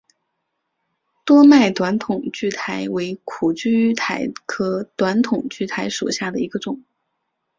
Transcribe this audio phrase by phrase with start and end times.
[1.25, 6.83] 多脉短筒苣苔为苦苣苔科短筒苣苔属下的一个种。